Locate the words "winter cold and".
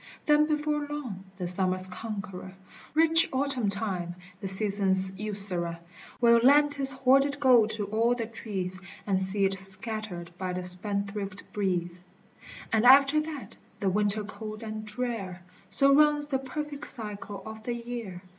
13.91-14.83